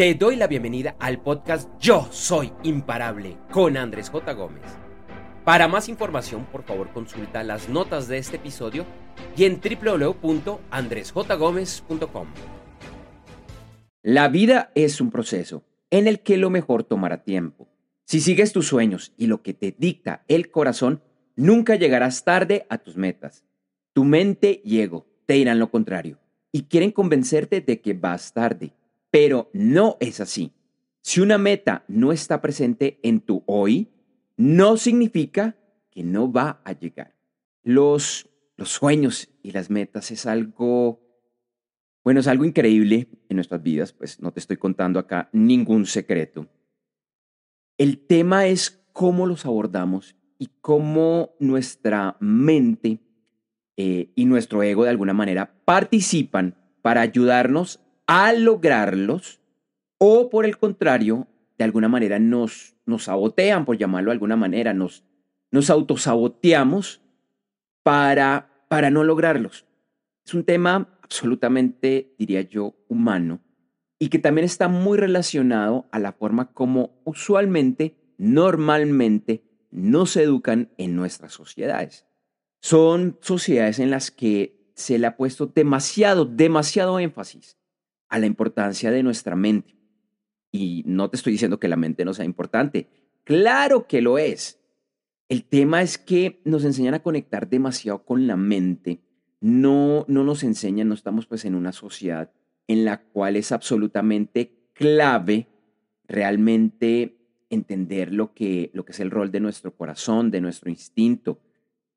Te 0.00 0.14
doy 0.14 0.36
la 0.36 0.46
bienvenida 0.46 0.96
al 0.98 1.20
podcast 1.20 1.68
Yo 1.78 2.08
Soy 2.10 2.50
Imparable 2.62 3.36
con 3.50 3.76
Andrés 3.76 4.08
J. 4.08 4.32
Gómez. 4.32 4.62
Para 5.44 5.68
más 5.68 5.90
información, 5.90 6.46
por 6.50 6.62
favor, 6.62 6.90
consulta 6.90 7.44
las 7.44 7.68
notas 7.68 8.08
de 8.08 8.16
este 8.16 8.36
episodio 8.36 8.86
y 9.36 9.44
en 9.44 9.60
www.andresjgomez.com. 9.60 12.28
La 14.02 14.28
vida 14.28 14.72
es 14.74 15.02
un 15.02 15.10
proceso 15.10 15.64
en 15.90 16.08
el 16.08 16.20
que 16.20 16.38
lo 16.38 16.48
mejor 16.48 16.82
tomará 16.82 17.22
tiempo. 17.22 17.68
Si 18.06 18.22
sigues 18.22 18.54
tus 18.54 18.68
sueños 18.68 19.12
y 19.18 19.26
lo 19.26 19.42
que 19.42 19.52
te 19.52 19.74
dicta 19.76 20.24
el 20.28 20.50
corazón, 20.50 21.02
nunca 21.36 21.74
llegarás 21.74 22.24
tarde 22.24 22.64
a 22.70 22.78
tus 22.78 22.96
metas. 22.96 23.44
Tu 23.92 24.04
mente 24.04 24.62
y 24.64 24.80
ego 24.80 25.06
te 25.26 25.34
dirán 25.34 25.58
lo 25.58 25.70
contrario 25.70 26.18
y 26.52 26.62
quieren 26.62 26.90
convencerte 26.90 27.60
de 27.60 27.82
que 27.82 27.92
vas 27.92 28.32
tarde 28.32 28.72
pero 29.10 29.50
no 29.52 29.96
es 30.00 30.20
así. 30.20 30.52
Si 31.02 31.20
una 31.20 31.38
meta 31.38 31.84
no 31.88 32.12
está 32.12 32.40
presente 32.40 33.00
en 33.02 33.20
tu 33.20 33.42
hoy, 33.46 33.88
no 34.36 34.76
significa 34.76 35.56
que 35.90 36.02
no 36.02 36.30
va 36.30 36.60
a 36.64 36.72
llegar. 36.72 37.14
Los, 37.62 38.28
los 38.56 38.70
sueños 38.70 39.28
y 39.42 39.52
las 39.52 39.70
metas 39.70 40.10
es 40.10 40.26
algo, 40.26 41.00
bueno, 42.04 42.20
es 42.20 42.26
algo 42.26 42.44
increíble 42.44 43.08
en 43.28 43.36
nuestras 43.36 43.62
vidas, 43.62 43.92
pues 43.92 44.20
no 44.20 44.32
te 44.32 44.40
estoy 44.40 44.56
contando 44.56 44.98
acá 44.98 45.28
ningún 45.32 45.86
secreto. 45.86 46.48
El 47.76 48.06
tema 48.06 48.46
es 48.46 48.84
cómo 48.92 49.26
los 49.26 49.46
abordamos 49.46 50.16
y 50.38 50.50
cómo 50.60 51.34
nuestra 51.38 52.16
mente 52.20 53.00
eh, 53.76 54.12
y 54.14 54.26
nuestro 54.26 54.62
ego 54.62 54.84
de 54.84 54.90
alguna 54.90 55.14
manera 55.14 55.54
participan 55.64 56.56
para 56.82 57.00
ayudarnos 57.00 57.80
a 58.10 58.32
lograrlos 58.32 59.40
o 59.96 60.30
por 60.30 60.44
el 60.44 60.58
contrario, 60.58 61.28
de 61.56 61.62
alguna 61.62 61.86
manera 61.86 62.18
nos, 62.18 62.74
nos 62.84 63.04
sabotean, 63.04 63.64
por 63.64 63.78
llamarlo 63.78 64.10
de 64.10 64.14
alguna 64.14 64.34
manera, 64.34 64.74
nos, 64.74 65.04
nos 65.52 65.70
autosaboteamos 65.70 67.02
para, 67.84 68.64
para 68.66 68.90
no 68.90 69.04
lograrlos. 69.04 69.64
Es 70.26 70.34
un 70.34 70.42
tema 70.42 70.88
absolutamente, 71.04 72.16
diría 72.18 72.40
yo, 72.40 72.74
humano 72.88 73.42
y 74.00 74.08
que 74.08 74.18
también 74.18 74.44
está 74.44 74.66
muy 74.66 74.98
relacionado 74.98 75.86
a 75.92 76.00
la 76.00 76.10
forma 76.10 76.52
como 76.52 77.00
usualmente, 77.04 77.94
normalmente, 78.18 79.44
nos 79.70 80.16
educan 80.16 80.72
en 80.78 80.96
nuestras 80.96 81.32
sociedades. 81.32 82.06
Son 82.60 83.18
sociedades 83.20 83.78
en 83.78 83.92
las 83.92 84.10
que 84.10 84.72
se 84.74 84.98
le 84.98 85.06
ha 85.06 85.16
puesto 85.16 85.46
demasiado, 85.46 86.24
demasiado 86.24 86.98
énfasis 86.98 87.59
a 88.10 88.18
la 88.18 88.26
importancia 88.26 88.90
de 88.90 89.02
nuestra 89.02 89.36
mente. 89.36 89.76
Y 90.52 90.82
no 90.84 91.08
te 91.08 91.16
estoy 91.16 91.32
diciendo 91.32 91.58
que 91.58 91.68
la 91.68 91.76
mente 91.76 92.04
no 92.04 92.12
sea 92.12 92.24
importante. 92.24 92.88
Claro 93.24 93.86
que 93.86 94.02
lo 94.02 94.18
es. 94.18 94.60
El 95.28 95.44
tema 95.44 95.80
es 95.80 95.96
que 95.96 96.42
nos 96.44 96.64
enseñan 96.64 96.94
a 96.94 97.02
conectar 97.02 97.48
demasiado 97.48 98.04
con 98.04 98.26
la 98.26 98.36
mente. 98.36 99.00
No, 99.40 100.04
no 100.08 100.24
nos 100.24 100.42
enseñan, 100.42 100.88
no 100.88 100.94
estamos 100.94 101.26
pues 101.26 101.44
en 101.44 101.54
una 101.54 101.72
sociedad 101.72 102.32
en 102.66 102.84
la 102.84 103.02
cual 103.02 103.36
es 103.36 103.52
absolutamente 103.52 104.70
clave 104.74 105.48
realmente 106.06 107.16
entender 107.48 108.12
lo 108.12 108.34
que, 108.34 108.70
lo 108.74 108.84
que 108.84 108.92
es 108.92 109.00
el 109.00 109.10
rol 109.10 109.30
de 109.30 109.40
nuestro 109.40 109.76
corazón, 109.76 110.30
de 110.30 110.40
nuestro 110.40 110.70
instinto, 110.70 111.40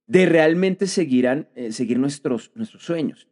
de 0.07 0.25
realmente 0.25 0.87
seguir, 0.87 1.47
eh, 1.55 1.71
seguir 1.71 1.99
nuestros, 1.99 2.51
nuestros 2.55 2.83
sueños. 2.83 3.27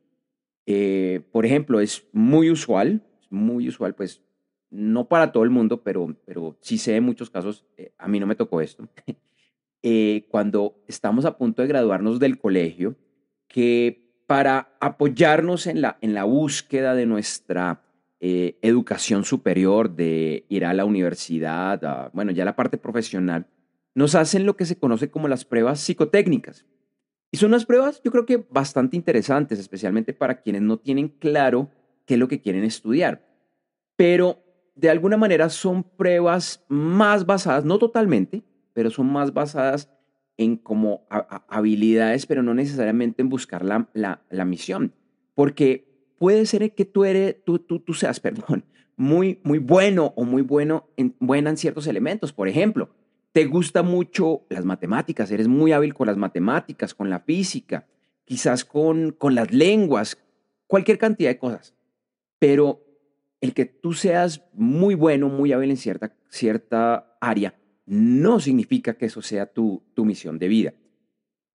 Eh, 0.74 1.22
por 1.34 1.46
ejemplo, 1.46 1.82
es 1.82 2.08
muy 2.14 2.50
usual, 2.50 3.02
muy 3.30 3.68
usual, 3.68 3.94
pues 3.94 4.22
no 4.70 5.10
para 5.10 5.34
todo 5.34 5.44
el 5.44 5.50
mundo, 5.50 5.84
pero, 5.84 6.16
pero 6.26 6.58
sí 6.62 6.78
sé 6.78 6.96
en 6.96 7.04
muchos 7.04 7.30
casos, 7.30 7.66
eh, 7.76 7.92
a 7.98 8.08
mí 8.08 8.22
no 8.22 8.26
me 8.26 8.36
tocó 8.36 8.62
esto, 8.62 8.88
eh, 9.84 10.28
cuando 10.30 10.82
estamos 10.88 11.26
a 11.26 11.38
punto 11.38 11.62
de 11.62 11.68
graduarnos 11.68 12.20
del 12.20 12.40
colegio, 12.40 12.96
que 13.50 14.24
para 14.28 14.78
apoyarnos 14.80 15.68
en 15.68 15.82
la, 15.82 15.98
en 16.00 16.14
la 16.14 16.24
búsqueda 16.24 16.96
de 16.96 17.06
nuestra 17.06 17.84
educación 18.24 19.26
superior, 19.26 19.96
de 19.96 20.46
ir 20.48 20.64
a 20.64 20.76
la 20.76 20.86
universidad, 20.86 22.12
bueno, 22.14 22.32
ya 22.32 22.46
la 22.46 22.56
parte 22.56 22.78
profesional, 22.78 23.48
nos 23.96 24.14
hacen 24.14 24.46
lo 24.46 24.56
que 24.56 24.66
se 24.66 24.78
conoce 24.78 25.10
como 25.10 25.28
las 25.28 25.44
pruebas 25.44 25.80
psicotécnicas. 25.80 26.68
Y 27.32 27.38
son 27.38 27.52
unas 27.52 27.66
pruebas, 27.66 28.02
yo 28.04 28.12
creo 28.12 28.26
que 28.26 28.46
bastante 28.50 28.98
interesantes, 28.98 29.58
especialmente 29.58 30.14
para 30.14 30.42
quienes 30.42 30.62
no 30.62 30.78
tienen 30.78 31.08
claro 31.08 31.70
qué 32.06 32.16
es 32.16 32.20
lo 32.20 32.28
que 32.28 32.42
quieren 32.42 32.66
estudiar. 32.66 33.26
Pero 33.96 34.44
de 34.76 34.90
alguna 34.90 35.16
manera 35.16 35.48
son 35.50 35.84
pruebas 35.84 36.64
más 36.68 37.26
basadas, 37.26 37.64
no 37.64 37.80
totalmente, 37.80 38.44
pero 38.74 38.90
son 38.90 39.12
más 39.12 39.34
basadas 39.34 39.90
en 40.38 40.58
como 40.58 41.06
habilidades, 41.48 42.26
pero 42.26 42.44
no 42.44 42.54
necesariamente 42.54 43.22
en 43.22 43.30
buscar 43.30 43.64
la, 43.64 43.90
la, 43.94 44.46
misión. 44.46 44.94
Porque 45.36 46.14
puede 46.18 46.46
ser 46.46 46.74
que 46.74 46.86
tú, 46.86 47.06
eres, 47.06 47.38
tú, 47.46 47.60
tú, 47.60 47.80
tú 47.80 47.94
seas, 47.94 48.20
perdón, 48.22 48.66
muy, 48.98 49.40
muy 49.44 49.60
bueno 49.60 50.14
o 50.16 50.26
muy 50.26 50.42
bueno 50.42 50.90
en, 50.98 51.16
buena 51.20 51.52
en 51.52 51.58
ciertos 51.58 51.88
elementos. 51.88 52.34
Por 52.34 52.48
ejemplo, 52.48 52.90
te 53.32 53.46
gusta 53.46 53.84
mucho 53.84 54.46
las 54.50 54.66
matemáticas, 54.66 55.32
eres 55.32 55.48
muy 55.48 55.72
hábil 55.72 55.94
con 55.94 56.08
las 56.08 56.18
matemáticas, 56.18 56.94
con 56.94 57.10
la 57.10 57.20
física, 57.20 57.88
quizás 58.26 58.66
con, 58.66 59.12
con 59.12 59.36
las 59.36 59.52
lenguas, 59.54 60.18
cualquier 60.68 60.98
cantidad 60.98 61.30
de 61.30 61.38
cosas. 61.38 61.74
Pero 62.40 62.84
el 63.40 63.54
que 63.54 63.66
tú 63.66 63.94
seas 63.94 64.44
muy 64.54 64.96
bueno, 64.96 65.30
muy 65.30 65.54
hábil 65.54 65.72
en 65.72 65.78
cierta, 65.78 66.14
cierta 66.30 67.18
área, 67.22 67.56
no 67.86 68.40
significa 68.40 68.94
que 68.94 69.06
eso 69.06 69.22
sea 69.22 69.48
tu, 69.48 69.84
tu 69.94 70.06
misión 70.06 70.38
de 70.38 70.48
vida. 70.48 70.74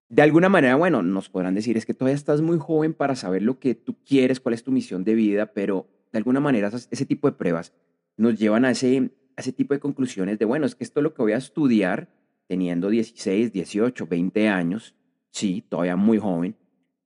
De 0.09 0.23
alguna 0.23 0.49
manera, 0.49 0.77
bueno, 0.77 1.03
nos 1.03 1.29
podrán 1.29 1.55
decir, 1.55 1.77
es 1.77 1.85
que 1.85 1.95
todavía 1.95 2.15
estás 2.15 2.41
muy 2.41 2.59
joven 2.59 2.95
para 2.95 3.17
saber 3.17 3.43
lo 3.43 3.59
que 3.59 3.75
tú 3.75 3.97
quieres, 4.05 4.41
cuál 4.41 4.55
es 4.55 4.63
tu 4.63 4.71
misión 4.71 5.05
de 5.05 5.15
vida, 5.15 5.53
pero 5.53 5.89
de 6.13 6.19
alguna 6.19 6.41
manera 6.41 6.69
ese 6.69 7.07
tipo 7.07 7.29
de 7.29 7.37
pruebas 7.37 7.73
nos 8.17 8.39
llevan 8.39 8.65
a 8.65 8.71
ese, 8.71 9.11
ese 9.37 9.53
tipo 9.53 9.75
de 9.75 9.81
conclusiones 9.81 10.39
de, 10.39 10.45
bueno, 10.45 10.67
es 10.67 10.75
que 10.75 10.85
esto 10.85 11.01
es 11.01 11.05
lo 11.05 11.15
que 11.15 11.23
voy 11.23 11.33
a 11.33 11.39
estudiar 11.39 12.09
teniendo 12.47 12.89
16, 12.89 13.53
18, 13.53 14.07
20 14.07 14.49
años, 14.49 14.95
sí, 15.31 15.65
todavía 15.69 15.97
muy 15.97 16.19
joven, 16.19 16.57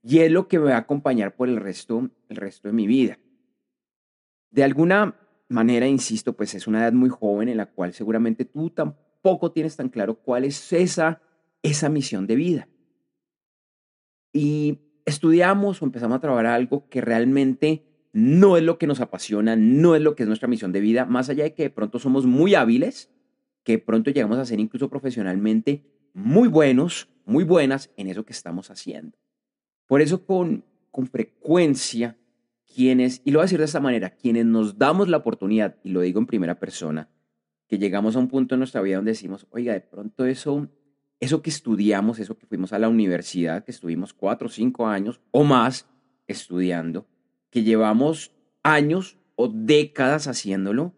y 0.02 0.18
es 0.20 0.30
lo 0.30 0.48
que 0.48 0.58
me 0.58 0.66
va 0.66 0.76
a 0.76 0.80
acompañar 0.80 1.34
por 1.34 1.48
el 1.48 1.56
resto, 1.56 2.10
el 2.28 2.36
resto 2.36 2.68
de 2.68 2.74
mi 2.74 2.86
vida. 2.86 3.18
De 4.50 4.64
alguna 4.64 5.16
manera, 5.48 5.86
insisto, 5.86 6.32
pues 6.34 6.54
es 6.54 6.66
una 6.66 6.80
edad 6.80 6.92
muy 6.92 7.08
joven 7.08 7.48
en 7.48 7.56
la 7.56 7.66
cual 7.66 7.92
seguramente 7.92 8.44
tú 8.44 8.70
tampoco 8.70 9.52
tienes 9.52 9.76
tan 9.76 9.88
claro 9.88 10.14
cuál 10.14 10.44
es 10.44 10.72
esa, 10.72 11.20
esa 11.62 11.88
misión 11.88 12.26
de 12.26 12.36
vida. 12.36 12.68
Y 14.32 14.78
estudiamos 15.04 15.82
o 15.82 15.84
empezamos 15.84 16.16
a 16.16 16.20
trabajar 16.20 16.46
algo 16.46 16.88
que 16.88 17.00
realmente 17.00 17.89
no 18.12 18.56
es 18.56 18.62
lo 18.62 18.78
que 18.78 18.86
nos 18.86 19.00
apasiona, 19.00 19.56
no 19.56 19.94
es 19.94 20.02
lo 20.02 20.16
que 20.16 20.24
es 20.24 20.26
nuestra 20.26 20.48
misión 20.48 20.72
de 20.72 20.80
vida, 20.80 21.04
más 21.04 21.28
allá 21.28 21.44
de 21.44 21.54
que 21.54 21.64
de 21.64 21.70
pronto 21.70 21.98
somos 21.98 22.26
muy 22.26 22.54
hábiles, 22.54 23.10
que 23.62 23.72
de 23.72 23.78
pronto 23.78 24.10
llegamos 24.10 24.38
a 24.38 24.44
ser 24.44 24.60
incluso 24.60 24.88
profesionalmente 24.88 25.84
muy 26.12 26.48
buenos, 26.48 27.08
muy 27.24 27.44
buenas 27.44 27.90
en 27.96 28.08
eso 28.08 28.24
que 28.24 28.32
estamos 28.32 28.70
haciendo. 28.70 29.18
Por 29.86 30.00
eso 30.00 30.24
con, 30.24 30.64
con 30.90 31.06
frecuencia, 31.06 32.16
quienes, 32.66 33.22
y 33.24 33.30
lo 33.30 33.38
voy 33.38 33.44
a 33.44 33.46
decir 33.46 33.58
de 33.58 33.64
esta 33.64 33.80
manera, 33.80 34.10
quienes 34.10 34.46
nos 34.46 34.78
damos 34.78 35.08
la 35.08 35.18
oportunidad, 35.18 35.76
y 35.82 35.90
lo 35.90 36.00
digo 36.00 36.20
en 36.20 36.26
primera 36.26 36.58
persona, 36.58 37.08
que 37.68 37.78
llegamos 37.78 38.16
a 38.16 38.18
un 38.18 38.28
punto 38.28 38.54
en 38.54 38.60
nuestra 38.60 38.80
vida 38.80 38.96
donde 38.96 39.12
decimos, 39.12 39.46
oiga, 39.50 39.72
de 39.72 39.80
pronto 39.80 40.24
eso, 40.24 40.68
eso 41.20 41.42
que 41.42 41.50
estudiamos, 41.50 42.18
eso 42.18 42.36
que 42.36 42.46
fuimos 42.46 42.72
a 42.72 42.78
la 42.80 42.88
universidad, 42.88 43.64
que 43.64 43.70
estuvimos 43.70 44.12
cuatro 44.12 44.48
o 44.48 44.50
cinco 44.50 44.88
años 44.88 45.20
o 45.30 45.44
más 45.44 45.88
estudiando, 46.26 47.06
que 47.50 47.62
llevamos 47.62 48.32
años 48.62 49.18
o 49.36 49.48
décadas 49.48 50.26
haciéndolo, 50.26 50.94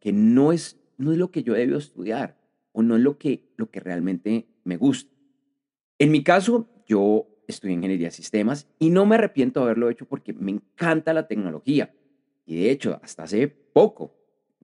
que 0.00 0.12
no 0.12 0.52
es, 0.52 0.78
no 0.96 1.12
es 1.12 1.18
lo 1.18 1.30
que 1.30 1.42
yo 1.42 1.54
debo 1.54 1.78
estudiar 1.78 2.38
o 2.72 2.82
no 2.82 2.96
es 2.96 3.02
lo 3.02 3.18
que, 3.18 3.48
lo 3.56 3.70
que 3.70 3.80
realmente 3.80 4.46
me 4.64 4.76
gusta. 4.76 5.10
En 5.98 6.10
mi 6.10 6.22
caso, 6.22 6.68
yo 6.86 7.26
estudié 7.48 7.74
ingeniería 7.74 8.08
de 8.08 8.12
sistemas 8.12 8.68
y 8.78 8.90
no 8.90 9.06
me 9.06 9.14
arrepiento 9.14 9.60
de 9.60 9.64
haberlo 9.64 9.88
hecho 9.88 10.04
porque 10.06 10.32
me 10.32 10.52
encanta 10.52 11.14
la 11.14 11.26
tecnología. 11.26 11.94
Y 12.44 12.56
de 12.56 12.70
hecho, 12.70 13.00
hasta 13.02 13.24
hace 13.24 13.48
poco, 13.48 14.14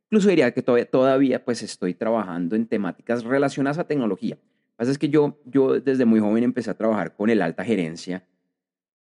incluso 0.06 0.28
diría 0.28 0.52
que 0.52 0.62
todavía, 0.62 0.90
todavía 0.90 1.44
pues 1.44 1.62
estoy 1.62 1.94
trabajando 1.94 2.54
en 2.54 2.66
temáticas 2.66 3.24
relacionadas 3.24 3.78
a 3.78 3.86
tecnología. 3.86 4.36
Lo 4.36 4.40
que 4.42 4.76
pasa 4.76 4.90
es 4.90 4.98
que 4.98 5.08
yo, 5.08 5.40
yo 5.46 5.80
desde 5.80 6.04
muy 6.04 6.20
joven 6.20 6.44
empecé 6.44 6.70
a 6.70 6.76
trabajar 6.76 7.16
con 7.16 7.30
el 7.30 7.40
alta 7.40 7.64
gerencia 7.64 8.26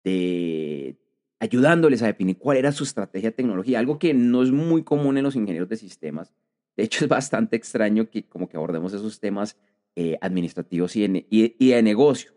de, 0.04 1.01
ayudándoles 1.42 2.04
a 2.04 2.06
definir 2.06 2.38
cuál 2.38 2.58
era 2.58 2.72
su 2.72 2.84
estrategia 2.84 3.32
de 3.32 3.36
tecnología, 3.36 3.80
algo 3.80 3.98
que 3.98 4.14
no 4.14 4.44
es 4.44 4.52
muy 4.52 4.84
común 4.84 5.18
en 5.18 5.24
los 5.24 5.36
ingenieros 5.36 5.68
de 5.68 5.76
sistemas. 5.76 6.32
De 6.78 6.84
hecho, 6.84 7.04
es 7.04 7.10
bastante 7.10 7.56
extraño 7.56 8.10
que 8.12 8.28
como 8.28 8.48
que 8.48 8.58
abordemos 8.58 8.94
esos 8.94 9.20
temas 9.20 9.58
eh, 9.96 10.18
administrativos 10.22 10.96
y 10.96 11.08
de, 11.08 11.26
y, 11.32 11.70
de, 11.70 11.82
negocio. 11.82 12.32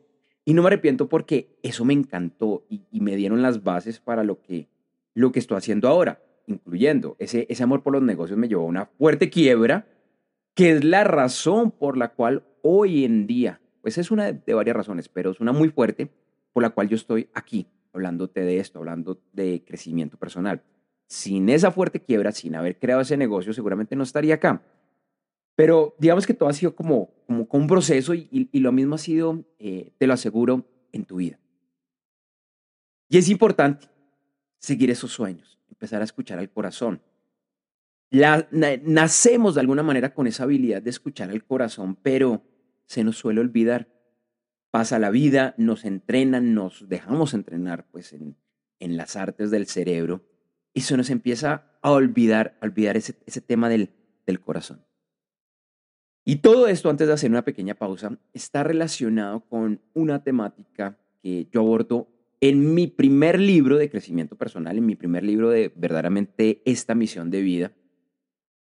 Y 0.46 0.54
no 0.54 0.62
me 0.62 0.68
arrepiento 0.68 1.06
porque 1.10 1.58
eso 1.62 1.84
me 1.84 1.92
encantó 1.92 2.64
y, 2.70 3.00
me 3.00 3.14
dieron 3.14 3.42
las 3.42 3.62
bases 3.62 4.00
para 4.00 4.24
lo 4.24 4.40
que, 4.40 4.68
lo 5.12 5.32
que 5.32 5.38
estoy 5.38 5.58
haciendo 5.58 5.88
ahora. 5.88 6.22
incluyendo 6.46 7.16
ese, 7.18 7.46
ese 7.50 7.62
amor 7.62 7.82
por 7.82 7.92
los 7.92 8.02
negocios 8.02 8.38
me 8.38 8.48
llevó 8.48 8.62
a 8.62 8.68
una 8.68 8.86
fuerte 8.86 9.28
quiebra, 9.28 9.86
que 10.54 10.70
es 10.70 10.82
la 10.82 11.04
razón 11.04 11.72
por 11.72 11.98
la 11.98 12.14
cual 12.14 12.44
hoy 12.62 13.04
en 13.04 13.26
día, 13.26 13.60
pues 13.82 13.98
es 13.98 14.10
una 14.10 14.32
de 14.32 14.54
varias 14.54 14.76
razones, 14.76 15.10
pero 15.10 15.30
es 15.30 15.40
una 15.40 15.52
muy 15.52 15.68
fuerte 15.68 16.10
por 16.54 16.62
la 16.62 16.70
cual 16.70 16.88
yo 16.88 16.96
estoy 16.96 17.28
aquí 17.34 17.66
hablándote 17.94 18.40
de 18.40 18.58
esto, 18.58 18.80
hablando 18.80 19.20
de 19.32 19.64
crecimiento 19.64 20.18
personal. 20.18 20.62
Sin 21.06 21.48
esa 21.48 21.70
fuerte 21.70 22.00
quiebra, 22.00 22.32
sin 22.32 22.54
haber 22.54 22.78
creado 22.78 23.02
ese 23.02 23.16
negocio, 23.16 23.52
seguramente 23.52 23.96
no 23.96 24.02
estaría 24.02 24.34
acá. 24.34 24.62
Pero 25.56 25.94
digamos 25.98 26.26
que 26.26 26.34
todo 26.34 26.48
ha 26.48 26.52
sido 26.52 26.74
como, 26.74 27.10
como 27.26 27.46
un 27.50 27.66
proceso 27.66 28.14
y, 28.14 28.48
lo 28.52 28.72
mismo 28.72 28.96
ha 28.96 28.98
sido, 28.98 29.44
eh, 29.58 29.92
te 29.98 30.06
lo 30.06 30.14
aseguro, 30.14 30.66
en 30.92 31.04
tu 31.04 31.16
vida. 31.16 31.38
Y 33.08 33.18
es 33.18 33.28
importante 33.28 33.88
seguir 34.58 34.90
esos 34.90 35.12
sueños, 35.12 35.58
empezar 35.68 36.00
a 36.00 36.04
escuchar 36.04 36.38
al 36.38 36.50
corazón. 36.50 37.00
nacemos 38.10 39.54
de 39.54 39.60
alguna 39.60 39.82
manera 39.82 40.14
con 40.14 40.26
esa 40.26 40.44
habilidad 40.44 40.82
de 40.82 40.90
escuchar 40.90 41.30
al 41.30 41.44
corazón, 41.44 41.96
pero 41.96 42.42
se 42.86 43.04
nos 43.04 43.16
suele 43.16 43.40
olvidar. 43.40 43.88
Pasa 44.74 44.98
la 44.98 45.10
vida, 45.10 45.54
nos 45.56 45.84
entrenan, 45.84 46.52
nos 46.52 46.88
dejamos 46.88 47.32
entrenar 47.32 47.86
pues 47.92 48.12
en, 48.12 48.34
en 48.80 48.96
las 48.96 49.14
artes 49.14 49.52
del 49.52 49.68
cerebro 49.68 50.22
y 50.72 50.80
se 50.80 50.96
nos 50.96 51.10
empieza 51.10 51.78
a 51.80 51.92
olvidar, 51.92 52.58
a 52.60 52.66
olvidar 52.66 52.96
ese, 52.96 53.14
ese 53.24 53.40
tema 53.40 53.68
del, 53.68 53.90
del 54.26 54.40
corazón. 54.40 54.84
Y 56.24 56.38
todo 56.38 56.66
esto, 56.66 56.90
antes 56.90 57.06
de 57.06 57.12
hacer 57.12 57.30
una 57.30 57.44
pequeña 57.44 57.76
pausa, 57.76 58.18
está 58.32 58.64
relacionado 58.64 59.46
con 59.48 59.80
una 59.92 60.24
temática 60.24 60.98
que 61.22 61.46
yo 61.52 61.60
abordo 61.60 62.08
en 62.40 62.74
mi 62.74 62.88
primer 62.88 63.38
libro 63.38 63.76
de 63.76 63.88
crecimiento 63.88 64.34
personal, 64.34 64.76
en 64.76 64.86
mi 64.86 64.96
primer 64.96 65.22
libro 65.22 65.50
de 65.50 65.72
verdaderamente 65.76 66.62
esta 66.64 66.96
misión 66.96 67.30
de 67.30 67.42
vida. 67.42 67.72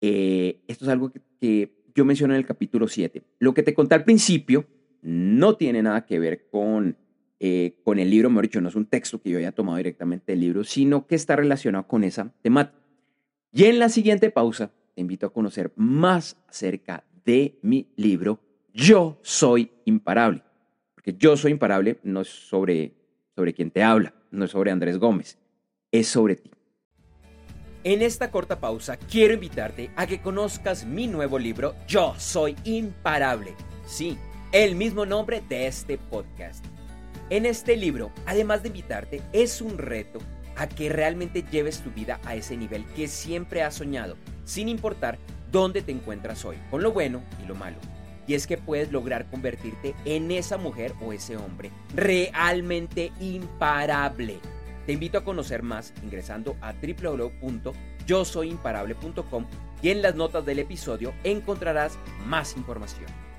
Eh, 0.01 0.65
esto 0.67 0.87
es 0.87 0.91
algo 0.91 1.13
que, 1.13 1.85
yo 1.95 2.05
menciono 2.05 2.35
en 2.35 2.41
el 2.41 2.47
capítulo 2.47 2.89
7. 2.89 3.23
Lo 3.39 3.55
que 3.55 3.63
te 3.63 3.75
conté 3.75 3.95
al 3.95 4.03
principio 4.03 4.67
no 5.03 5.57
tiene 5.57 5.83
nada 5.83 6.07
que 6.07 6.19
ver 6.19 6.49
con, 6.49 6.97
eh, 7.39 7.81
con 7.85 7.99
el 7.99 8.11
libro, 8.11 8.31
mejor 8.31 8.45
dicho, 8.45 8.61
no 8.61 8.69
es 8.69 8.75
un 8.75 8.87
texto 8.87 9.21
que 9.21 9.31
yo 9.31 9.39
haya 9.39 9.53
tomado 9.53 9.77
directamente 9.79 10.33
del 10.33 10.41
libro, 10.41 10.65
sino 10.65 11.07
que 11.07 11.15
está 11.15 11.37
relacionado 11.37 11.87
con 11.87 12.05
esa 12.05 12.33
temática. 12.43 12.79
Y 13.53 13.65
en 13.65 13.79
la 13.79 13.89
siguiente 13.89 14.31
pausa 14.31 14.71
te 14.95 15.01
invito 15.01 15.27
a 15.27 15.33
conocer 15.33 15.73
más 15.77 16.37
acerca 16.49 17.05
de 17.25 17.59
mi 17.63 17.93
libro 17.97 18.41
Yo 18.73 19.19
soy 19.23 19.71
imparable. 19.85 20.43
Porque 20.95 21.15
yo 21.15 21.37
soy 21.37 21.53
imparable 21.53 21.99
no 22.03 22.21
es 22.21 22.29
sobre, 22.29 22.95
sobre 23.35 23.55
quien 23.55 23.71
te 23.71 23.83
habla, 23.83 24.15
no 24.31 24.45
es 24.45 24.51
sobre 24.51 24.71
Andrés 24.71 24.99
Gómez, 24.99 25.39
es 25.91 26.07
sobre 26.07 26.37
ti. 26.37 26.51
En 27.83 28.03
esta 28.03 28.31
corta 28.31 28.61
pausa 28.61 28.99
quiero 28.99 29.33
invitarte 29.33 29.91
a 29.97 30.07
que 30.07 30.21
conozcas 30.21 30.85
mi 30.85 31.07
nuevo 31.07 31.39
libro 31.39 31.75
Yo 31.89 32.15
soy 32.19 32.55
imparable. 32.65 33.55
Sí, 33.87 34.19
el 34.53 34.75
mismo 34.75 35.07
nombre 35.07 35.43
de 35.49 35.69
este 35.69 35.97
podcast. 35.97 36.65
En 37.31 37.47
este 37.47 37.77
libro, 37.77 38.11
además 38.27 38.63
de 38.63 38.69
invitarte, 38.69 39.23
es 39.33 39.63
un 39.63 39.79
reto 39.79 40.19
a 40.57 40.69
que 40.69 40.89
realmente 40.89 41.45
lleves 41.49 41.79
tu 41.81 41.93
vida 41.93 42.19
a 42.25 42.35
ese 42.35 42.57
nivel 42.57 42.85
que 42.97 43.07
siempre 43.07 43.63
has 43.63 43.77
soñado, 43.77 44.17
sin 44.45 44.69
importar 44.69 45.21
dónde 45.53 45.83
te 45.83 45.93
encuentras 45.93 46.45
hoy, 46.45 46.57
con 46.69 46.83
lo 46.83 46.91
bueno 46.91 47.23
y 47.43 47.47
lo 47.47 47.55
malo. 47.55 47.77
Y 48.27 48.35
es 48.35 48.49
que 48.49 48.59
puedes 48.59 48.91
lograr 48.91 49.31
convertirte 49.31 49.95
en 50.05 50.33
esa 50.33 50.57
mujer 50.57 50.95
o 51.01 51.13
ese 51.13 51.37
hombre 51.37 51.71
realmente 51.95 53.13
imparable. 53.21 54.41
Te 54.85 54.93
invito 54.93 55.19
a 55.19 55.25
conocer 55.25 55.63
más 55.63 55.95
ingresando 56.03 56.57
a 56.61 56.73
www.yosoyimparable.com 56.73 59.47
y 59.83 59.91
en 59.91 60.03
las 60.03 60.17
notas 60.17 60.45
del 60.45 60.59
episodio 60.59 61.15
encontrarás 61.23 61.97
más 62.27 62.57
información. 62.57 63.30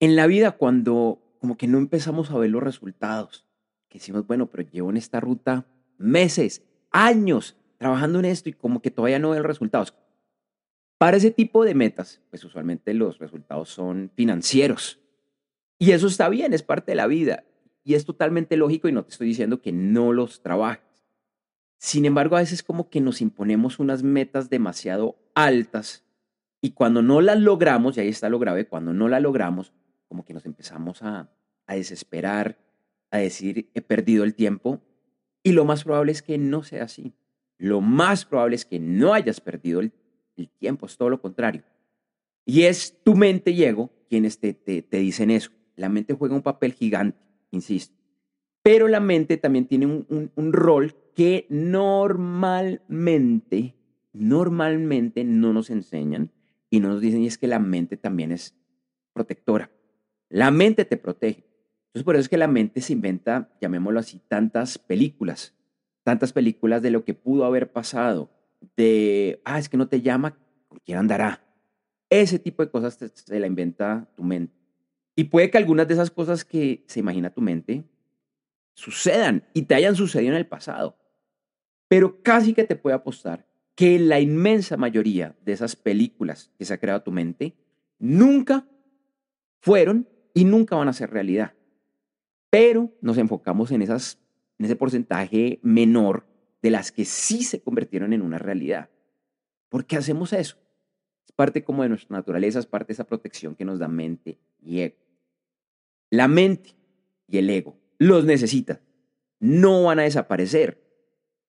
En 0.00 0.16
la 0.16 0.26
vida 0.26 0.52
cuando 0.52 1.20
como 1.40 1.56
que 1.56 1.68
no 1.68 1.78
empezamos 1.78 2.30
a 2.30 2.38
ver 2.38 2.50
los 2.50 2.62
resultados, 2.62 3.46
que 3.88 3.98
decimos, 3.98 4.26
bueno, 4.26 4.46
pero 4.46 4.68
llevo 4.68 4.90
en 4.90 4.96
esta 4.96 5.20
ruta 5.20 5.66
meses, 5.96 6.62
años 6.90 7.56
trabajando 7.78 8.18
en 8.18 8.26
esto 8.26 8.48
y 8.48 8.52
como 8.52 8.82
que 8.82 8.90
todavía 8.90 9.18
no 9.18 9.30
veo 9.30 9.42
resultados. 9.42 9.94
Para 10.98 11.16
ese 11.16 11.30
tipo 11.30 11.64
de 11.64 11.74
metas, 11.74 12.20
pues 12.30 12.44
usualmente 12.44 12.92
los 12.92 13.18
resultados 13.18 13.68
son 13.68 14.10
financieros. 14.16 15.00
Y 15.78 15.92
eso 15.92 16.08
está 16.08 16.28
bien, 16.28 16.52
es 16.52 16.64
parte 16.64 16.90
de 16.92 16.96
la 16.96 17.06
vida. 17.06 17.44
Y 17.84 17.94
es 17.94 18.04
totalmente 18.04 18.56
lógico 18.56 18.88
y 18.88 18.92
no 18.92 19.04
te 19.04 19.12
estoy 19.12 19.28
diciendo 19.28 19.62
que 19.62 19.72
no 19.72 20.12
los 20.12 20.42
trabajes. 20.42 20.82
Sin 21.78 22.04
embargo, 22.04 22.36
a 22.36 22.40
veces 22.40 22.64
como 22.64 22.90
que 22.90 23.00
nos 23.00 23.20
imponemos 23.20 23.78
unas 23.78 24.02
metas 24.02 24.50
demasiado 24.50 25.16
altas 25.34 26.04
y 26.60 26.72
cuando 26.72 27.02
no 27.02 27.20
las 27.20 27.38
logramos, 27.38 27.96
y 27.96 28.00
ahí 28.00 28.08
está 28.08 28.28
lo 28.28 28.40
grave, 28.40 28.66
cuando 28.66 28.92
no 28.92 29.08
las 29.08 29.22
logramos, 29.22 29.72
como 30.08 30.24
que 30.24 30.34
nos 30.34 30.46
empezamos 30.46 31.02
a, 31.02 31.30
a 31.66 31.74
desesperar, 31.74 32.58
a 33.10 33.18
decir, 33.18 33.70
he 33.74 33.82
perdido 33.82 34.24
el 34.24 34.34
tiempo. 34.34 34.80
Y 35.42 35.52
lo 35.52 35.64
más 35.64 35.84
probable 35.84 36.12
es 36.12 36.22
que 36.22 36.38
no 36.38 36.62
sea 36.62 36.84
así. 36.84 37.14
Lo 37.58 37.80
más 37.80 38.24
probable 38.24 38.56
es 38.56 38.64
que 38.64 38.80
no 38.80 39.14
hayas 39.14 39.40
perdido 39.40 39.80
el 39.80 39.92
el 40.38 40.48
tiempo 40.48 40.86
es 40.86 40.96
todo 40.96 41.10
lo 41.10 41.20
contrario. 41.20 41.62
Y 42.44 42.62
es 42.62 42.96
tu 43.04 43.14
mente 43.14 43.50
y 43.50 43.64
ego 43.64 43.90
quienes 44.08 44.38
te, 44.38 44.54
te, 44.54 44.96
dicen 44.96 45.30
eso. 45.30 45.50
La 45.76 45.90
mente 45.90 46.14
juega 46.14 46.34
un 46.34 46.42
papel 46.42 46.72
gigante, 46.72 47.18
insisto. 47.50 47.94
Pero 48.62 48.88
la 48.88 49.00
mente 49.00 49.36
también 49.36 49.66
tiene 49.66 49.84
un, 49.86 50.32
un, 50.34 50.52
rol 50.52 50.96
que 51.14 51.46
normalmente, 51.50 53.76
normalmente 54.12 55.22
no 55.24 55.52
nos 55.52 55.70
enseñan 55.70 56.32
y 56.70 56.80
no 56.80 56.88
nos 56.88 57.00
dicen, 57.00 57.22
y 57.22 57.26
es 57.26 57.38
que 57.38 57.46
la 57.46 57.60
mente 57.60 57.96
también 57.96 58.32
es 58.32 58.56
protectora. 59.12 59.70
La 60.28 60.50
mente 60.50 60.84
te 60.84 60.96
protege. 60.96 61.44
Entonces, 61.86 62.04
por 62.04 62.16
eso 62.16 62.22
es 62.22 62.28
que 62.28 62.36
la 62.36 62.48
mente 62.48 62.80
se 62.80 62.92
inventa, 62.92 63.50
llamémoslo 63.60 64.00
así, 64.00 64.20
tantas 64.28 64.78
películas, 64.78 65.54
tantas 66.04 66.32
películas 66.32 66.82
de 66.82 66.90
lo 66.90 67.04
que 67.04 67.14
pudo 67.14 67.44
haber 67.44 67.72
pasado, 67.72 68.30
de, 68.76 69.40
ah, 69.44 69.58
es 69.58 69.68
que 69.68 69.76
no 69.76 69.88
te 69.88 70.02
llama, 70.02 70.36
¿con 70.68 70.78
quién 70.84 70.98
andará? 70.98 71.42
Ese 72.10 72.38
tipo 72.38 72.64
de 72.64 72.70
cosas 72.70 72.98
se 73.14 73.40
la 73.40 73.46
inventa 73.46 74.08
tu 74.16 74.22
mente. 74.22 74.54
Y 75.16 75.24
puede 75.24 75.50
que 75.50 75.58
algunas 75.58 75.88
de 75.88 75.94
esas 75.94 76.10
cosas 76.10 76.44
que 76.44 76.84
se 76.86 77.00
imagina 77.00 77.30
tu 77.30 77.40
mente 77.40 77.84
sucedan 78.74 79.44
y 79.52 79.62
te 79.62 79.74
hayan 79.74 79.96
sucedido 79.96 80.32
en 80.32 80.38
el 80.38 80.46
pasado. 80.46 80.96
Pero 81.88 82.22
casi 82.22 82.54
que 82.54 82.64
te 82.64 82.76
puede 82.76 82.94
apostar 82.94 83.46
que 83.74 83.98
la 83.98 84.20
inmensa 84.20 84.76
mayoría 84.76 85.36
de 85.44 85.52
esas 85.52 85.74
películas 85.74 86.52
que 86.58 86.64
se 86.64 86.74
ha 86.74 86.78
creado 86.78 87.02
tu 87.02 87.10
mente 87.10 87.56
nunca 87.98 88.66
fueron 89.60 90.08
y 90.38 90.44
nunca 90.44 90.76
van 90.76 90.86
a 90.86 90.92
ser 90.92 91.10
realidad. 91.10 91.52
Pero 92.48 92.96
nos 93.00 93.18
enfocamos 93.18 93.72
en, 93.72 93.82
esas, 93.82 94.20
en 94.56 94.66
ese 94.66 94.76
porcentaje 94.76 95.58
menor 95.64 96.28
de 96.62 96.70
las 96.70 96.92
que 96.92 97.04
sí 97.04 97.42
se 97.42 97.60
convirtieron 97.60 98.12
en 98.12 98.22
una 98.22 98.38
realidad. 98.38 98.88
¿Por 99.68 99.84
qué 99.84 99.96
hacemos 99.96 100.32
eso? 100.32 100.56
Es 101.26 101.32
parte 101.32 101.64
como 101.64 101.82
de 101.82 101.88
nuestra 101.88 102.16
naturaleza, 102.16 102.60
es 102.60 102.66
parte 102.66 102.90
de 102.90 102.92
esa 102.92 103.08
protección 103.08 103.56
que 103.56 103.64
nos 103.64 103.80
da 103.80 103.88
mente 103.88 104.38
y 104.62 104.78
ego. 104.78 104.94
La 106.08 106.28
mente 106.28 106.76
y 107.26 107.38
el 107.38 107.50
ego 107.50 107.76
los 107.98 108.24
necesitan, 108.24 108.78
no 109.40 109.82
van 109.82 109.98
a 109.98 110.04
desaparecer 110.04 110.80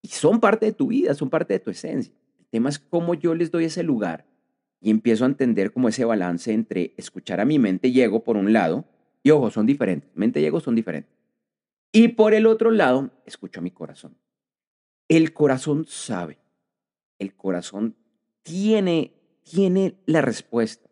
y 0.01 0.08
son 0.08 0.39
parte 0.39 0.65
de 0.65 0.74
tu 0.74 0.88
vida, 0.88 1.13
son 1.13 1.29
parte 1.29 1.53
de 1.53 1.60
tu 1.60 1.69
esencia. 1.69 2.12
El 2.39 2.48
tema 2.48 2.69
es 2.69 2.79
cómo 2.79 3.13
yo 3.13 3.36
les 3.36 3.51
doy 3.51 3.65
ese 3.65 3.84
lugar 3.84 4.25
y 4.81 4.91
empiezo 4.91 5.25
a 5.25 5.27
entender 5.27 5.71
como 5.71 5.89
ese 5.89 6.05
balance 6.05 6.53
entre 6.53 6.93
escuchar 6.98 7.39
a 7.41 7.45
mi 7.45 7.59
mente 7.59 7.89
y 7.89 8.01
ego 8.01 8.24
por 8.24 8.38
un 8.38 8.53
lado, 8.53 8.86
y 9.24 9.31
ojo, 9.31 9.51
son 9.51 9.65
diferentes, 9.65 10.09
mente 10.15 10.39
y 10.39 10.45
ego 10.45 10.59
son 10.59 10.75
diferentes. 10.75 11.13
Y 11.91 12.09
por 12.09 12.33
el 12.33 12.45
otro 12.45 12.71
lado, 12.71 13.12
escucho 13.25 13.59
a 13.59 13.63
mi 13.63 13.71
corazón. 13.71 14.17
El 15.07 15.33
corazón 15.33 15.86
sabe, 15.88 16.38
el 17.17 17.36
corazón 17.36 17.95
tiene, 18.43 19.13
tiene 19.43 19.95
la 20.05 20.21
respuesta. 20.21 20.89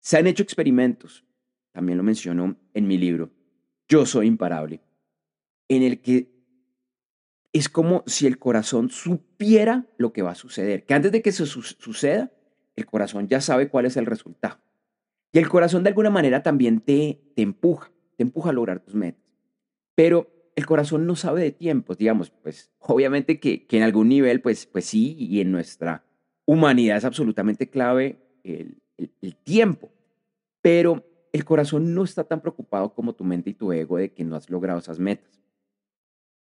Se 0.00 0.18
han 0.18 0.26
hecho 0.26 0.42
experimentos, 0.42 1.24
también 1.72 1.98
lo 1.98 2.04
mencionó 2.04 2.56
en 2.74 2.86
mi 2.86 2.98
libro, 2.98 3.30
Yo 3.88 4.06
soy 4.06 4.26
imparable, 4.26 4.80
en 5.68 5.82
el 5.82 6.00
que 6.00 6.30
es 7.52 7.68
como 7.68 8.02
si 8.06 8.26
el 8.26 8.38
corazón 8.38 8.90
supiera 8.90 9.86
lo 9.98 10.12
que 10.12 10.22
va 10.22 10.32
a 10.32 10.36
suceder, 10.36 10.84
que 10.84 10.94
antes 10.94 11.12
de 11.12 11.22
que 11.22 11.30
eso 11.30 11.46
suceda, 11.46 12.32
el 12.76 12.86
corazón 12.86 13.28
ya 13.28 13.40
sabe 13.40 13.68
cuál 13.68 13.86
es 13.86 13.96
el 13.96 14.06
resultado. 14.06 14.58
Y 15.32 15.38
el 15.38 15.48
corazón 15.48 15.82
de 15.82 15.88
alguna 15.88 16.10
manera 16.10 16.42
también 16.42 16.80
te, 16.80 17.20
te 17.34 17.42
empuja, 17.42 17.90
te 18.16 18.22
empuja 18.22 18.50
a 18.50 18.52
lograr 18.52 18.80
tus 18.80 18.94
metas. 18.94 19.22
Pero 19.94 20.30
el 20.54 20.66
corazón 20.66 21.06
no 21.06 21.16
sabe 21.16 21.42
de 21.42 21.52
tiempos, 21.52 21.98
digamos, 21.98 22.30
pues 22.30 22.70
obviamente 22.78 23.40
que, 23.40 23.66
que 23.66 23.78
en 23.78 23.82
algún 23.82 24.08
nivel, 24.08 24.40
pues, 24.40 24.66
pues 24.66 24.84
sí, 24.84 25.16
y 25.18 25.40
en 25.40 25.50
nuestra 25.50 26.04
humanidad 26.44 26.98
es 26.98 27.04
absolutamente 27.04 27.70
clave 27.70 28.18
el, 28.44 28.82
el, 28.98 29.36
tiempo, 29.36 29.90
pero 30.60 31.04
el 31.32 31.44
corazón 31.44 31.94
no 31.94 32.04
está 32.04 32.24
tan 32.24 32.40
preocupado 32.40 32.94
como 32.94 33.14
tu 33.14 33.24
mente 33.24 33.50
y 33.50 33.54
tu 33.54 33.72
ego 33.72 33.96
de 33.96 34.12
que 34.12 34.24
no 34.24 34.36
has 34.36 34.50
logrado 34.50 34.78
esas 34.78 34.98
metas. 34.98 35.40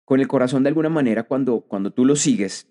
Con 0.04 0.20
el 0.20 0.28
corazón, 0.28 0.62
de 0.62 0.68
alguna 0.68 0.88
manera, 0.88 1.24
cuando, 1.24 1.60
cuando 1.60 1.90
tú 1.90 2.04
lo 2.04 2.16
sigues, 2.16 2.68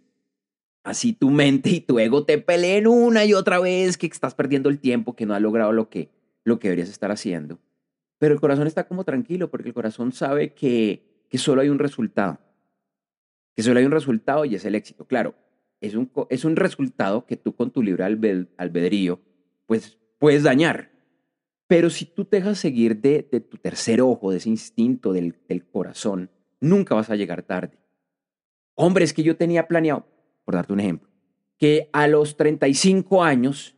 así 0.88 1.12
tu 1.12 1.30
mente 1.30 1.70
y 1.70 1.82
tu 1.82 2.00
ego 2.00 2.24
te 2.24 2.38
peleen 2.38 2.88
una 2.88 3.26
y 3.26 3.34
otra 3.34 3.60
vez 3.60 3.98
que 3.98 4.08
estás 4.08 4.34
perdiendo 4.34 4.70
el 4.70 4.80
tiempo, 4.80 5.16
que 5.16 5.26
no 5.26 5.34
has 5.34 5.42
logrado 5.42 5.74
lo 5.74 5.90
que, 5.90 6.10
lo 6.46 6.60
que 6.60 6.70
deberías 6.70 6.90
estar 6.90 7.12
haciendo. 7.12 7.60
Pero 8.18 8.34
el 8.34 8.40
corazón 8.40 8.68
está 8.68 8.88
como 8.88 9.04
tranquilo 9.04 9.52
porque 9.52 9.68
el 9.68 9.74
corazón 9.74 10.14
sabe 10.14 10.54
que, 10.54 11.26
que 11.30 11.38
solo 11.38 11.62
hay 11.62 11.70
un 11.70 11.78
resultado, 11.78 12.40
que 13.54 13.64
solo 13.64 13.80
hay 13.80 13.86
un 13.86 13.92
resultado 13.92 14.46
y 14.46 14.56
es 14.56 14.64
el 14.64 14.76
éxito. 14.76 15.06
Claro, 15.06 15.36
es 15.82 15.94
un, 15.94 16.10
es 16.30 16.46
un 16.46 16.56
resultado 16.56 17.26
que 17.26 17.36
tú 17.36 17.54
con 17.54 17.72
tu 17.72 17.84
libre 17.84 18.06
albedrío 18.06 19.20
pues 19.66 19.98
puedes 20.20 20.44
dañar. 20.44 20.92
Pero 21.68 21.90
si 21.90 22.06
tú 22.06 22.24
te 22.24 22.38
dejas 22.38 22.58
seguir 22.58 23.02
de, 23.02 23.24
tu 23.24 23.58
tercer 23.58 24.00
ojo, 24.00 24.32
de 24.32 24.38
ese 24.38 24.48
instinto 24.48 25.12
del, 25.12 25.36
del 25.50 25.66
corazón, 25.66 26.32
nunca 26.62 26.96
vas 26.96 27.10
a 27.10 27.18
llegar 27.18 27.44
tarde. 27.44 27.78
Hombre, 28.74 29.04
es 29.04 29.12
que 29.12 29.24
yo 29.24 29.36
tenía 29.36 29.68
planeado, 29.68 30.08
por 30.48 30.56
darte 30.56 30.72
un 30.72 30.80
ejemplo, 30.80 31.10
que 31.58 31.90
a 31.92 32.08
los 32.08 32.38
35 32.38 33.22
años 33.22 33.76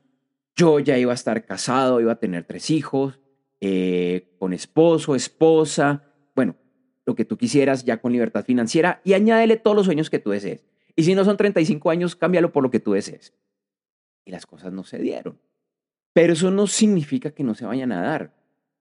yo 0.56 0.80
ya 0.80 1.00
iba 1.00 1.12
a 1.12 1.16
estar 1.16 1.44
casado, 1.44 2.00
iba 2.00 2.12
a 2.12 2.20
tener 2.20 2.44
tres 2.44 2.70
hijos, 2.70 3.20
eh, 3.60 4.36
con 4.38 4.54
esposo, 4.54 5.16
esposa, 5.16 6.04
bueno, 6.36 6.56
lo 7.08 7.16
que 7.16 7.26
tú 7.26 7.38
quisieras 7.38 7.86
ya 7.86 8.00
con 8.00 8.12
libertad 8.12 8.46
financiera 8.46 9.02
y 9.04 9.14
añádele 9.14 9.58
todos 9.58 9.76
los 9.76 9.88
sueños 9.88 10.12
que 10.12 10.20
tú 10.20 10.30
desees. 10.30 10.64
Y 10.96 11.06
si 11.06 11.16
no 11.16 11.26
son 11.26 11.38
35 11.38 11.90
años, 11.90 12.16
cámbialo 12.16 12.52
por 12.52 12.62
lo 12.62 12.70
que 12.70 12.80
tú 12.80 12.92
desees. 12.92 13.34
Y 14.24 14.30
las 14.30 14.46
cosas 14.46 14.72
no 14.72 14.84
se 14.84 15.00
dieron. 15.00 15.40
Pero 16.14 16.34
eso 16.34 16.52
no 16.52 16.68
significa 16.68 17.32
que 17.32 17.44
no 17.44 17.56
se 17.56 17.66
vayan 17.66 17.92
a 17.94 18.04
dar. 18.04 18.36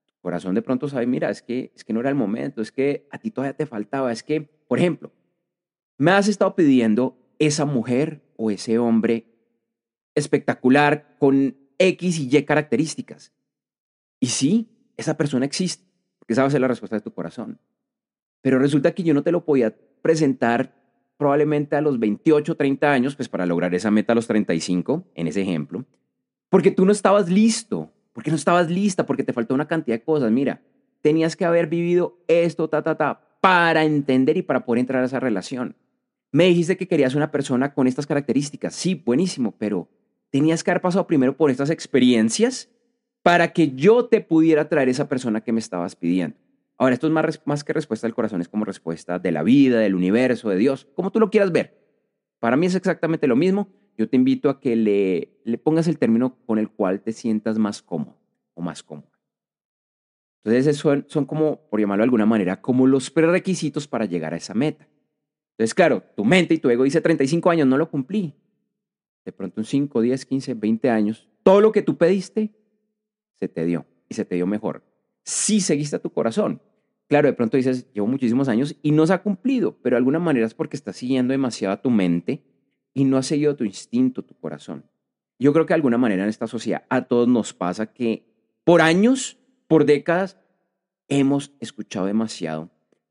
Tu 0.05 0.13
corazón 0.21 0.53
de 0.53 0.61
pronto 0.61 0.89
sabe, 0.89 1.07
mira, 1.07 1.31
es 1.31 1.41
que, 1.41 1.71
es 1.75 1.83
que 1.83 1.93
no 1.93 2.01
era 2.01 2.09
el 2.09 2.15
momento, 2.15 2.61
es 2.61 2.71
que 2.71 3.07
a 3.09 3.17
ti 3.17 3.31
todavía 3.31 3.57
te 3.57 3.65
faltaba, 3.65 4.11
es 4.11 4.21
que, 4.21 4.41
por 4.41 4.77
ejemplo, 4.77 5.11
me 5.97 6.11
has 6.11 6.27
estado 6.27 6.55
pidiendo 6.55 7.18
esa 7.39 7.65
mujer 7.65 8.21
o 8.37 8.51
ese 8.51 8.77
hombre 8.77 9.25
espectacular 10.15 11.15
con 11.17 11.57
X 11.77 12.19
y 12.19 12.37
Y 12.37 12.43
características. 12.43 13.33
Y 14.19 14.27
sí, 14.27 14.69
esa 14.97 15.17
persona 15.17 15.45
existe, 15.45 15.85
porque 16.19 16.33
esa 16.33 16.43
va 16.43 16.49
a 16.49 16.51
ser 16.51 16.61
la 16.61 16.67
respuesta 16.67 16.97
de 16.97 17.01
tu 17.01 17.13
corazón. 17.13 17.59
Pero 18.41 18.59
resulta 18.59 18.91
que 18.93 19.03
yo 19.03 19.13
no 19.13 19.23
te 19.23 19.31
lo 19.31 19.45
podía 19.45 19.75
presentar 20.01 20.75
probablemente 21.17 21.75
a 21.75 21.81
los 21.81 21.99
28, 21.99 22.55
30 22.55 22.91
años, 22.91 23.15
pues 23.15 23.27
para 23.27 23.45
lograr 23.45 23.73
esa 23.75 23.91
meta 23.91 24.13
a 24.13 24.15
los 24.15 24.27
35, 24.27 25.05
en 25.15 25.27
ese 25.27 25.41
ejemplo, 25.41 25.85
porque 26.49 26.71
tú 26.71 26.85
no 26.85 26.91
estabas 26.91 27.29
listo, 27.29 27.91
porque 28.13 28.31
no 28.31 28.37
estabas 28.37 28.69
lista, 28.69 29.05
porque 29.05 29.23
te 29.23 29.33
faltó 29.33 29.53
una 29.53 29.67
cantidad 29.67 29.97
de 29.97 30.03
cosas. 30.03 30.31
Mira, 30.31 30.61
tenías 31.01 31.35
que 31.35 31.45
haber 31.45 31.67
vivido 31.67 32.17
esto, 32.27 32.69
ta, 32.69 32.81
ta, 32.81 32.95
ta, 32.95 33.21
para 33.41 33.83
entender 33.83 34.37
y 34.37 34.41
para 34.41 34.65
poder 34.65 34.79
entrar 34.79 35.03
a 35.03 35.05
esa 35.05 35.19
relación. 35.19 35.75
Me 36.31 36.45
dijiste 36.45 36.77
que 36.77 36.87
querías 36.87 37.15
una 37.15 37.31
persona 37.31 37.73
con 37.73 37.87
estas 37.87 38.05
características. 38.05 38.75
Sí, 38.75 38.95
buenísimo, 38.95 39.55
pero 39.57 39.89
tenías 40.29 40.63
que 40.63 40.71
haber 40.71 40.81
pasado 40.81 41.07
primero 41.07 41.35
por 41.35 41.49
estas 41.49 41.69
experiencias 41.69 42.69
para 43.23 43.51
que 43.51 43.71
yo 43.71 44.05
te 44.05 44.21
pudiera 44.21 44.69
traer 44.69 44.89
esa 44.89 45.09
persona 45.09 45.41
que 45.41 45.51
me 45.51 45.59
estabas 45.59 45.95
pidiendo. 45.95 46.37
Ahora, 46.77 46.93
esto 46.93 47.07
es 47.07 47.41
más, 47.45 47.63
que 47.63 47.73
respuesta 47.73 48.07
del 48.07 48.13
corazón, 48.13 48.41
es 48.41 48.47
como 48.47 48.63
respuesta 48.63 49.19
de 49.19 49.31
la 49.31 49.43
vida, 49.43 49.79
del 49.79 49.95
universo, 49.95 50.49
de 50.49 50.57
Dios, 50.57 50.87
como 50.95 51.11
tú 51.11 51.19
lo 51.19 51.29
quieras 51.29 51.51
ver. 51.51 51.77
Para 52.39 52.55
mí 52.55 52.67
es 52.67 52.75
exactamente 52.75 53.27
lo 53.27 53.35
mismo. 53.35 53.67
Yo 53.97 54.07
te 54.07 54.15
invito 54.15 54.49
a 54.49 54.61
que 54.61 54.77
le, 54.77 55.57
pongas 55.57 55.89
el 55.89 55.97
término 55.97 56.37
con 56.45 56.57
el 56.57 56.69
cual 56.69 57.01
te 57.01 57.11
sientas 57.11 57.57
más 57.57 57.81
cómodo 57.81 58.17
o 58.53 58.61
más 58.61 58.81
cómodo. 58.81 59.11
Entonces, 60.45 60.77
son, 60.77 61.05
son 61.09 61.25
como, 61.25 61.67
por 61.69 61.81
llamarlo 61.81 62.03
de 62.03 62.05
alguna 62.05 62.25
manera, 62.25 62.61
como 62.61 62.87
los 62.87 63.11
prerequisitos 63.11 63.89
para 63.89 64.05
llegar 64.05 64.33
a 64.33 64.37
esa 64.37 64.53
meta. 64.53 64.87
Entonces, 65.59 65.73
claro, 65.73 66.01
tu 66.15 66.23
mente 66.23 66.53
y 66.53 66.57
tu 66.59 66.69
ego 66.69 66.85
dice 66.85 67.01
35 67.01 67.49
años, 67.49 67.67
no 67.67 67.77
lo 67.77 67.91
cumplí. 67.91 68.33
De 69.25 69.33
pronto 69.33 69.59
en 69.59 69.65
5, 69.65 69.99
10, 69.99 70.25
15, 70.25 70.53
20 70.53 70.89
años, 70.89 71.27
todo 71.43 71.59
lo 71.59 71.73
que 71.73 71.81
tú 71.81 71.97
pediste 71.97 72.55
se 73.35 73.49
te 73.49 73.65
dio 73.65 73.85
y 74.07 74.13
se 74.13 74.23
te 74.23 74.35
dio 74.35 74.47
mejor. 74.47 74.85
Si 75.23 75.59
seguiste 75.59 75.97
a 75.97 75.99
tu 75.99 76.11
corazón. 76.11 76.61
Claro, 77.09 77.27
de 77.27 77.33
pronto 77.33 77.57
dices, 77.57 77.91
llevo 77.91 78.07
muchísimos 78.07 78.47
años 78.47 78.77
y 78.81 78.91
no 78.91 79.05
se 79.05 79.11
ha 79.11 79.21
cumplido, 79.21 79.75
pero 79.81 79.95
de 79.95 79.97
alguna 79.97 80.19
manera 80.19 80.45
es 80.45 80.53
porque 80.53 80.77
estás 80.77 80.95
siguiendo 80.95 81.33
demasiado 81.33 81.73
a 81.73 81.81
tu 81.81 81.89
mente 81.89 82.41
y 82.93 83.03
no 83.03 83.17
has 83.17 83.25
seguido 83.25 83.57
tu 83.57 83.65
instinto, 83.65 84.23
tu 84.23 84.35
corazón. 84.35 84.85
Yo 85.39 85.51
creo 85.51 85.65
que 85.65 85.71
de 85.71 85.75
alguna 85.75 85.97
manera 85.97 86.23
en 86.23 86.29
esta 86.29 86.47
sociedad 86.47 86.85
a 86.87 87.01
todos 87.01 87.27
nos 87.27 87.53
pasa 87.53 87.91
que 87.91 88.23
por 88.63 88.79
años, 88.81 89.37
por 89.67 89.83
décadas, 89.83 90.39
hemos 91.09 91.51
escuchado 91.59 92.05
demasiado 92.05 92.69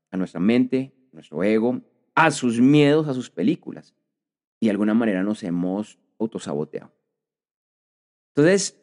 a 0.09 0.17
nuestra 0.17 0.39
mente, 0.39 0.95
nuestro 1.11 1.43
ego, 1.43 1.83
a 2.15 2.31
sus 2.31 2.59
miedos, 2.59 3.07
a 3.07 3.13
sus 3.13 3.29
películas. 3.29 3.93
Y 4.59 4.65
de 4.67 4.71
alguna 4.71 4.93
manera 4.93 5.23
nos 5.23 5.43
hemos 5.43 5.97
autosaboteado. 6.19 6.91
Entonces, 8.35 8.79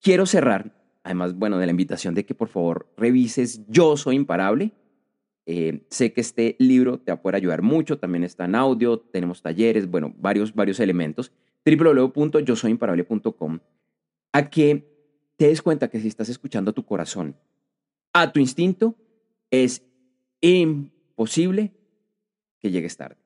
quiero 0.00 0.26
cerrar, 0.26 0.74
además, 1.02 1.34
bueno, 1.34 1.58
de 1.58 1.66
la 1.66 1.72
invitación 1.72 2.14
de 2.14 2.24
que 2.24 2.34
por 2.34 2.48
favor 2.48 2.92
revises 2.96 3.66
Yo 3.68 3.96
Soy 3.96 4.16
Imparable. 4.16 4.72
Eh, 5.46 5.86
sé 5.90 6.12
que 6.12 6.20
este 6.20 6.56
libro 6.58 6.98
te 6.98 7.12
va 7.12 7.16
a 7.16 7.22
poder 7.22 7.36
ayudar 7.36 7.62
mucho, 7.62 7.98
también 7.98 8.24
está 8.24 8.46
en 8.46 8.54
audio, 8.54 8.98
tenemos 8.98 9.42
talleres, 9.42 9.90
bueno, 9.90 10.14
varios, 10.16 10.54
varios 10.54 10.80
elementos. 10.80 11.32
www.yosoyimparable.com 11.64 13.58
a 14.32 14.50
que 14.50 14.94
te 15.36 15.48
des 15.48 15.62
cuenta 15.62 15.88
que 15.88 16.00
si 16.00 16.08
estás 16.08 16.28
escuchando 16.28 16.72
a 16.72 16.74
tu 16.74 16.84
corazón, 16.84 17.36
a 18.12 18.32
tu 18.32 18.40
instinto, 18.40 18.96
es 19.50 19.82
imposible 20.40 21.72
que 22.64 22.70
llegues 22.70 22.96
tarde. 22.96 23.18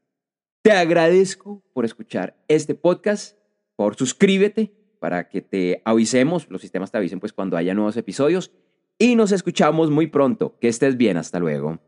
Te 0.62 0.72
agradezco 0.72 1.62
por 1.72 1.84
escuchar 1.84 2.36
este 2.48 2.74
podcast, 2.74 3.38
por 3.76 3.94
suscríbete 3.94 4.74
para 4.98 5.28
que 5.28 5.42
te 5.42 5.80
avisemos, 5.84 6.50
los 6.50 6.60
sistemas 6.60 6.90
te 6.90 6.98
avisen 6.98 7.20
pues 7.20 7.32
cuando 7.32 7.56
haya 7.56 7.72
nuevos 7.72 7.96
episodios 7.96 8.50
y 8.98 9.14
nos 9.14 9.30
escuchamos 9.30 9.92
muy 9.92 10.08
pronto. 10.08 10.58
Que 10.58 10.66
estés 10.66 10.96
bien, 10.96 11.18
hasta 11.18 11.38
luego. 11.38 11.78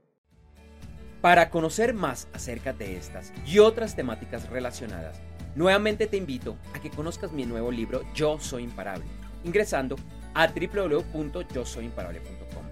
Para 1.21 1.51
conocer 1.51 1.93
más 1.93 2.29
acerca 2.33 2.73
de 2.73 2.97
estas 2.97 3.33
y 3.45 3.59
otras 3.59 3.97
temáticas 3.97 4.49
relacionadas, 4.49 5.21
nuevamente 5.57 6.07
te 6.07 6.19
invito 6.19 6.57
a 6.73 6.81
que 6.81 6.91
conozcas 6.91 7.33
mi 7.33 7.47
nuevo 7.47 7.73
libro 7.73 8.03
Yo 8.15 8.39
Soy 8.39 8.63
Imparable, 8.63 9.07
ingresando 9.43 9.97
a 10.35 10.47
www.yosoyimparable.com. 10.47 12.65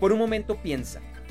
Por 0.00 0.12
un 0.12 0.18
momento 0.18 0.56
piensa, 0.62 1.02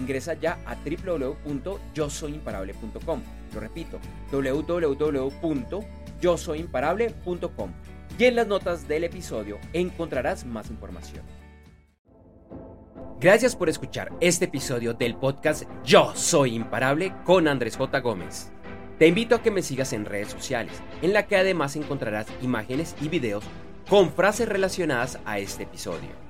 Ingresa 0.00 0.34
ya 0.34 0.58
a 0.66 0.74
www.yosoyimparable.com. 0.74 3.22
Lo 3.52 3.60
repito, 3.60 4.00
www 4.32 5.30
yo 6.20 6.36
soy 6.36 6.60
imparable.com 6.60 7.72
y 8.18 8.24
en 8.24 8.36
las 8.36 8.46
notas 8.46 8.86
del 8.86 9.04
episodio 9.04 9.58
encontrarás 9.72 10.44
más 10.44 10.70
información. 10.70 11.24
Gracias 13.18 13.56
por 13.56 13.68
escuchar 13.68 14.12
este 14.20 14.46
episodio 14.46 14.94
del 14.94 15.16
podcast 15.16 15.64
Yo 15.84 16.12
Soy 16.14 16.54
Imparable 16.54 17.14
con 17.24 17.48
Andrés 17.48 17.76
J. 17.76 18.00
Gómez. 18.00 18.50
Te 18.98 19.06
invito 19.06 19.34
a 19.34 19.42
que 19.42 19.50
me 19.50 19.62
sigas 19.62 19.92
en 19.92 20.04
redes 20.04 20.28
sociales, 20.28 20.82
en 21.00 21.12
la 21.12 21.26
que 21.26 21.36
además 21.36 21.76
encontrarás 21.76 22.26
imágenes 22.42 22.94
y 23.00 23.08
videos 23.08 23.44
con 23.88 24.12
frases 24.12 24.48
relacionadas 24.48 25.18
a 25.24 25.38
este 25.38 25.64
episodio. 25.64 26.29